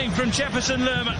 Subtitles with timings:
[0.00, 1.14] coming from Jefferson Lerma.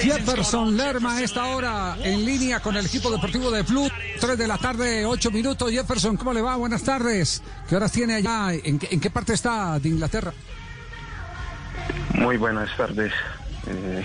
[0.00, 3.90] Jefferson Lerma a esta hora en línea con el equipo deportivo de Plus.
[4.20, 5.70] 3 de la tarde, 8 minutos.
[5.70, 6.56] Jefferson, ¿cómo le va?
[6.56, 7.42] Buenas tardes.
[7.68, 8.52] ¿Qué horas tiene allá?
[8.52, 10.32] ¿En, qué- en qué parte está de Inglaterra?
[12.14, 13.12] Muy buenas tardes.
[13.66, 14.04] Eh,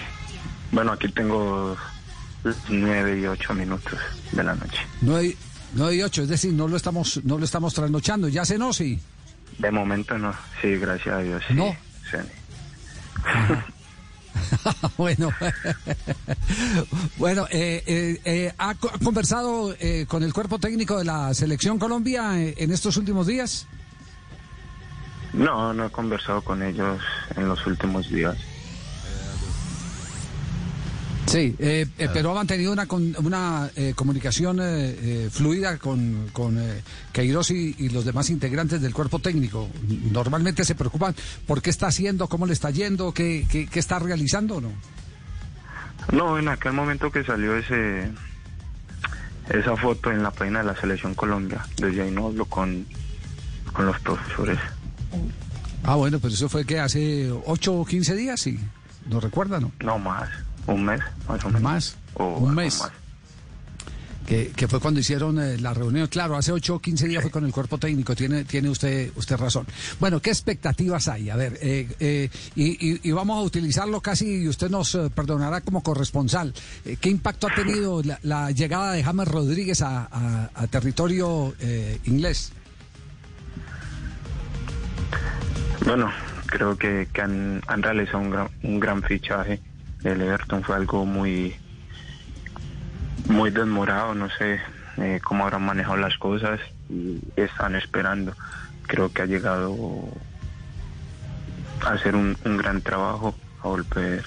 [0.71, 1.75] bueno, aquí tengo
[2.69, 3.99] nueve y ocho minutos
[4.31, 4.79] de la noche.
[5.01, 5.35] 9,
[5.95, 8.27] y 8, es decir, no lo estamos, no lo estamos trasnochando.
[8.29, 8.73] ¿Ya se no?
[8.73, 8.99] Sí.
[9.57, 10.33] De momento no.
[10.61, 11.43] Sí, gracias a Dios.
[11.47, 11.53] sí.
[11.53, 11.75] No.
[12.09, 12.17] Sí.
[14.97, 15.31] bueno,
[17.17, 21.79] bueno, eh, eh, eh, ¿ha co- conversado eh, con el cuerpo técnico de la selección
[21.79, 23.67] Colombia eh, en estos últimos días?
[25.33, 27.01] No, no he conversado con ellos
[27.35, 28.37] en los últimos días.
[31.33, 36.27] Sí, eh, eh, pero ha mantenido una, con- una eh, comunicación eh, eh, fluida con,
[36.31, 39.67] con eh, Queiroz y, y los demás integrantes del cuerpo técnico.
[40.11, 41.15] Normalmente se preocupan
[41.47, 44.71] por qué está haciendo, cómo le está yendo, qué, qué, qué está realizando, ¿o ¿no?
[46.11, 48.11] No, en aquel momento que salió ese
[49.49, 52.85] esa foto en la página de la selección Colombia, desde ahí no hablo con,
[53.73, 54.59] con los profesores.
[55.83, 58.59] Ah, bueno, pero eso fue que hace 8 o 15 días, sí.
[59.09, 59.71] ¿No recuerda, no?
[59.81, 60.29] No más,
[60.67, 61.61] un mes más o menos.
[61.61, 62.79] Más, O un mes.
[62.79, 62.91] más.
[64.27, 66.07] Que, que fue cuando hicieron eh, la reunión.
[66.07, 68.15] Claro, hace 8 o 15 días fue con el cuerpo técnico.
[68.15, 69.67] Tiene, tiene usted, usted razón.
[69.99, 71.29] Bueno, ¿qué expectativas hay?
[71.29, 75.09] A ver, eh, eh, y, y- y vamos a utilizarlo casi, y usted nos eh,
[75.13, 76.53] perdonará como corresponsal.
[76.85, 81.53] Eh, ¿Qué impacto ha tenido la, la llegada de James Rodríguez a, a- a territorio
[81.59, 82.53] eh, inglés?
[85.85, 86.09] Bueno,
[86.45, 89.59] creo que, que han, han realizado un gran, un gran fichaje.
[90.03, 91.55] El Everton fue algo muy,
[93.27, 94.59] muy desmorado, no sé
[94.97, 96.59] eh, cómo habrán manejado las cosas
[96.89, 98.33] y están esperando.
[98.87, 99.75] Creo que ha llegado
[101.85, 104.23] a hacer un, gran trabajo, a volver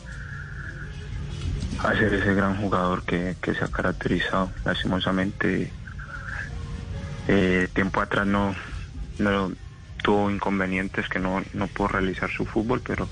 [1.84, 4.50] a ser ese gran jugador que, que se ha caracterizado.
[4.64, 5.70] Lastimosamente,
[7.28, 8.54] eh, tiempo atrás no,
[9.18, 9.52] no
[10.02, 13.08] tuvo inconvenientes que no, no pudo realizar su fútbol, pero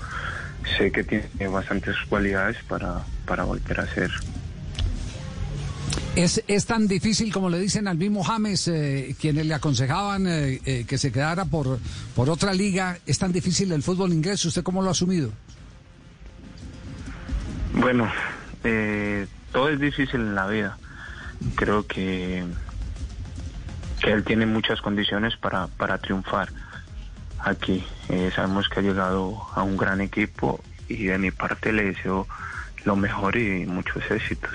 [0.77, 4.11] sé que tiene bastantes cualidades para, para volver a ser.
[6.15, 10.61] ¿Es, es tan difícil como le dicen al mismo James, eh, quienes le aconsejaban eh,
[10.65, 11.77] eh, que se quedara por,
[12.15, 12.97] por otra liga?
[13.05, 14.45] ¿Es tan difícil el fútbol inglés?
[14.45, 15.31] ¿Usted cómo lo ha asumido?
[17.73, 18.09] Bueno,
[18.63, 20.77] eh, todo es difícil en la vida.
[21.55, 22.45] Creo que,
[24.01, 26.47] que él tiene muchas condiciones para, para triunfar
[27.39, 27.83] aquí.
[28.09, 32.27] Eh, sabemos que ha llegado a un gran equipo y de mi parte le deseo
[32.83, 34.51] lo mejor y muchos éxitos.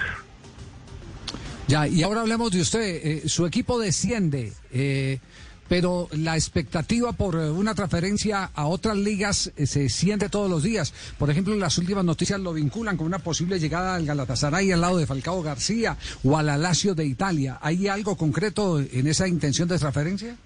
[1.70, 2.80] Ya, y ahora hablemos de usted.
[2.80, 5.20] Eh, su equipo desciende, eh,
[5.68, 10.92] pero la expectativa por eh, una transferencia a otras ligas se siente todos los días.
[11.16, 14.98] Por ejemplo, las últimas noticias lo vinculan con una posible llegada al Galatasaray al lado
[14.98, 17.58] de Falcao García o al Alacio de Italia.
[17.62, 20.36] ¿Hay algo concreto en esa intención de transferencia?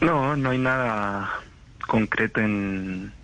[0.00, 1.30] No, no hay nada
[1.86, 3.14] concreto en,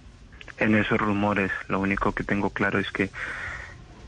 [0.59, 1.51] en esos rumores.
[1.69, 3.11] Lo único que tengo claro es que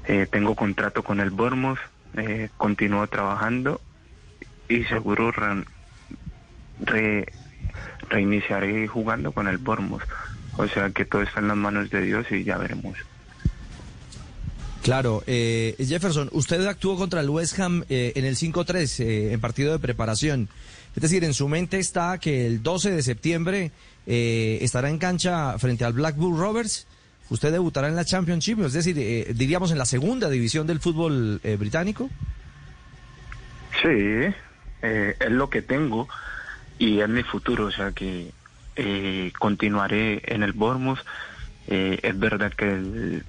[0.04, 1.78] eh, tengo contrato con el Bournemouth,
[2.16, 3.80] eh, continúo trabajando
[4.69, 5.64] y seguro re-
[6.78, 7.32] re-
[8.08, 10.04] reiniciaré jugando con el Bournemouth.
[10.56, 12.97] O sea que todo está en las manos de Dios y ya veremos.
[14.84, 19.41] Claro, eh, Jefferson, usted actuó contra el West Ham eh, en el 5-3 eh, en
[19.41, 20.50] partido de preparación.
[20.95, 23.72] Es decir, en su mente está que el 12 de septiembre
[24.06, 26.87] eh, estará en cancha frente al Blackburn Rovers.
[27.31, 31.41] Usted debutará en la Championship, es decir, eh, diríamos en la segunda división del fútbol
[31.59, 32.11] británico.
[33.81, 34.34] Sí,
[34.83, 36.09] es lo que tengo
[36.78, 38.33] y es mi futuro, o sea que
[39.39, 41.01] continuaré en el Bournemouth.
[41.66, 43.25] Es verdad que el,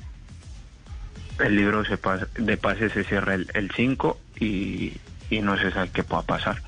[1.40, 4.94] el libro se pas- de pases se cierra el, el 5 y,
[5.30, 6.62] y no se sabe qué pueda pasar.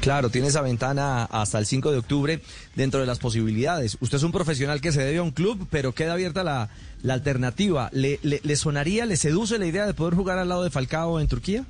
[0.00, 2.40] Claro, tiene esa ventana hasta el 5 de octubre
[2.76, 3.96] dentro de las posibilidades.
[4.00, 6.68] Usted es un profesional que se debe a un club, pero queda abierta la,
[7.02, 7.90] la alternativa.
[7.92, 11.18] ¿Le, le, le sonaría, le seduce la idea de poder jugar al lado de Falcao
[11.18, 11.64] en Turquía?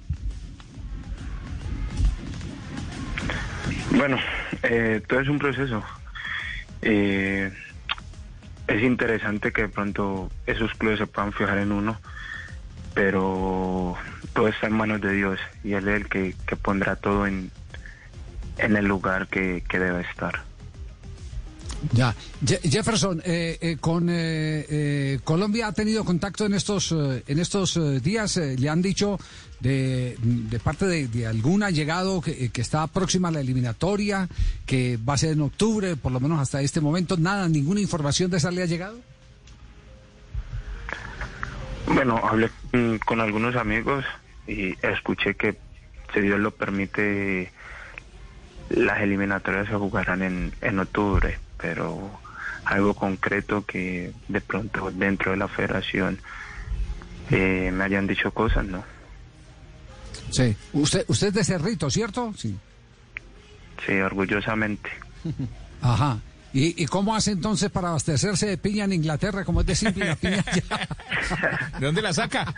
[3.92, 4.18] Bueno,
[4.64, 5.82] eh, todo es un proceso.
[6.82, 7.50] Eh,
[8.68, 11.98] es interesante que de pronto esos clubes se puedan fijar en uno,
[12.94, 13.96] pero
[14.32, 17.50] todo está en manos de Dios y Él es el que, que pondrá todo en,
[18.58, 20.42] en el lugar que, que debe estar.
[21.92, 22.14] Ya,
[22.44, 28.36] Jefferson, eh, eh, con eh, Colombia ha tenido contacto en estos en estos días.
[28.36, 29.18] le han dicho
[29.60, 34.28] de, de parte de, alguna llegado que, que, está próxima a la eliminatoria,
[34.64, 37.16] que va a ser en octubre, por lo menos hasta este momento.
[37.16, 38.98] Nada, ninguna información de esa le ha llegado.
[41.86, 42.50] Bueno, hablé
[43.04, 44.04] con algunos amigos
[44.48, 45.56] y escuché que
[46.12, 47.52] si Dios lo permite
[48.70, 52.10] las eliminatorias se jugarán en, en octubre pero
[52.64, 56.18] algo concreto que de pronto dentro de la federación
[57.30, 58.84] eh, me hayan dicho cosas, ¿no?
[60.30, 60.56] Sí.
[60.72, 62.32] Usted, usted es de Cerrito, ¿cierto?
[62.36, 62.56] Sí.
[63.84, 64.90] Sí, orgullosamente.
[65.80, 66.18] Ajá.
[66.52, 70.06] ¿Y, ¿Y, cómo hace entonces para abastecerse de piña en Inglaterra, como es de simple
[70.06, 70.42] la piña
[71.78, 72.46] ¿De dónde la saca?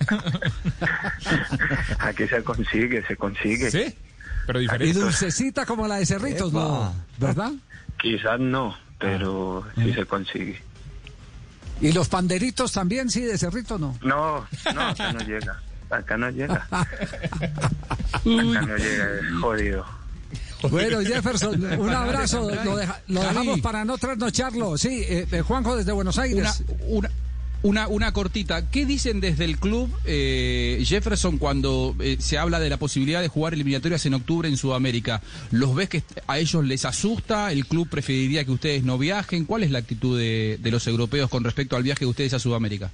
[1.99, 3.71] Aquí se consigue, se consigue.
[3.71, 3.93] Sí,
[4.47, 4.91] pero diferente.
[4.91, 6.94] Y dulcecita como la de Cerritos, ¿no?
[7.19, 7.53] ¿Verdad?
[8.01, 10.61] Quizás no, pero ah, sí se consigue.
[11.81, 13.97] ¿Y los panderitos también, sí, de Cerrito no?
[14.03, 15.61] No, no, acá no llega.
[15.91, 16.67] Acá no llega.
[16.71, 19.87] acá no llega, es jodido.
[20.71, 22.50] Bueno, Jefferson, un abrazo.
[23.06, 24.77] Lo, dejamos para no trasnocharlo.
[24.77, 26.65] Sí, eh, eh, Juanjo desde Buenos Aires.
[26.81, 27.11] una, una,
[27.62, 28.70] una cortita.
[28.70, 33.28] ¿Qué dicen desde el club eh, Jefferson cuando eh, se habla de la posibilidad de
[33.28, 35.20] jugar eliminatorias en octubre en Sudamérica?
[35.50, 37.52] ¿Los ves que a ellos les asusta?
[37.52, 39.44] ¿El club preferiría que ustedes no viajen?
[39.44, 42.90] ¿Cuál es la actitud de, los europeos con respecto al viaje de ustedes a Sudamérica?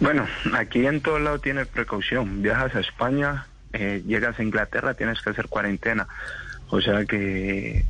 [0.00, 2.42] Bueno, aquí en todo lado tienes precaución.
[2.42, 6.08] Viajas a España, eh, llegas a Inglaterra, tienes que hacer cuarentena.
[6.70, 7.84] O sea que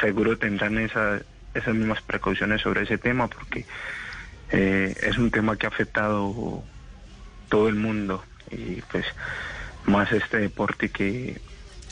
[0.00, 1.20] seguro tendrán esa
[1.56, 3.64] esas mismas precauciones sobre ese tema porque
[4.50, 6.62] eh, es un tema que ha afectado
[7.48, 9.04] todo el mundo y pues
[9.86, 11.40] más este deporte que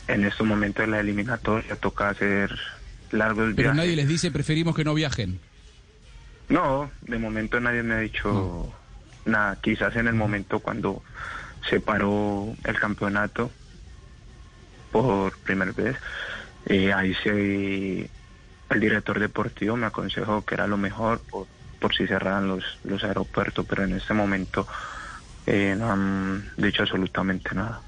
[0.07, 2.57] en estos momentos de la eliminatoria toca hacer
[3.11, 3.55] largos viajes.
[3.55, 5.39] Pero nadie les dice preferimos que no viajen.
[6.49, 8.71] No, de momento nadie me ha dicho
[9.25, 9.57] nada.
[9.61, 11.01] Quizás en el momento cuando
[11.69, 13.51] se paró el campeonato
[14.91, 15.97] por primera vez,
[16.67, 18.09] eh, ahí se
[18.69, 21.47] el director deportivo me aconsejó que era lo mejor por,
[21.79, 24.67] por si cerraran los, los aeropuertos, pero en este momento
[25.45, 27.81] eh, no han dicho absolutamente nada.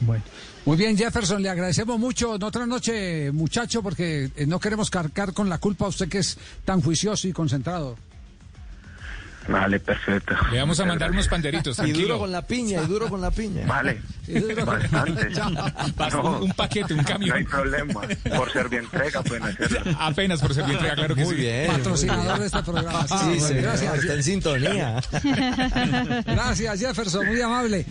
[0.00, 0.24] Bueno.
[0.64, 2.32] Muy bien, Jefferson, le agradecemos mucho.
[2.32, 6.38] Otra noche, muchacho, porque eh, no queremos cargar con la culpa a usted que es
[6.64, 7.96] tan juicioso y concentrado.
[9.50, 10.34] Vale, perfecto.
[10.52, 13.30] Le vamos a mandar unos panderitos, Y duro con la piña, y duro con la
[13.30, 13.66] piña.
[13.66, 14.00] Vale,
[14.64, 15.28] bastante.
[16.40, 17.30] un paquete, un camión.
[17.30, 18.00] No hay problema.
[18.36, 19.80] Por ser bien entrega pueden hacerlo.
[19.98, 21.66] Apenas por ser bien entrega, claro que Muy bien.
[21.66, 23.06] Patrocinador de este programa.
[23.08, 23.94] Sí, sí, gracias.
[23.94, 25.00] Está en sintonía.
[26.26, 27.86] Gracias, Jefferson, muy amable.